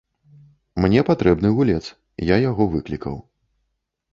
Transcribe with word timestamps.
Мне 0.85 1.03
патрэбны 1.09 1.51
гулец, 1.57 1.81
я 2.33 2.41
яго 2.49 2.67
выклікаў. 2.77 3.15